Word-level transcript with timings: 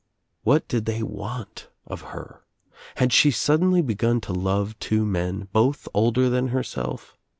What 0.41 0.67
did 0.67 0.85
they 0.85 1.03
want 1.03 1.67
her 1.85 1.93
of 1.93 2.01
her? 2.09 2.41
Had 2.95 3.13
she 3.13 3.29
suddenly 3.29 3.83
begun 3.83 4.19
to 4.21 4.33
love 4.33 4.79
two 4.79 5.05
men, 5.05 5.47
both 5.53 5.87
older 5.93 6.27
than 6.27 6.47
herself? 6.47 7.15